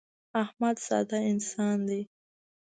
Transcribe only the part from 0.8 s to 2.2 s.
ساده انسان دی.